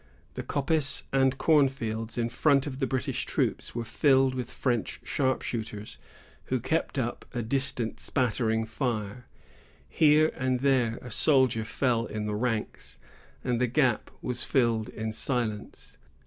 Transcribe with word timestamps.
The 0.33 0.41
coppice 0.41 1.03
and 1.13 1.37
cornfields 1.37 2.17
in 2.17 2.29
front 2.29 2.65
of 2.65 2.79
the 2.79 2.87
British 2.87 3.23
troops 3.23 3.75
were 3.75 3.85
filled 3.85 4.33
with 4.33 4.49
French 4.49 4.99
sharpshooters, 5.03 5.99
who 6.45 6.59
kept 6.59 6.97
up 6.97 7.23
a 7.35 7.43
distant, 7.43 7.99
spattering 7.99 8.65
fire. 8.65 9.27
Here 9.87 10.31
and 10.35 10.61
there 10.61 10.97
a 11.03 11.11
soldier 11.11 11.65
fell 11.65 12.07
in 12.07 12.25
the 12.25 12.33
ranks, 12.33 12.97
and 13.43 13.61
the 13.61 13.67
gap 13.67 14.09
was 14.23 14.43
filled 14.43 14.89
in 14.89 15.13
silence. 15.13 15.99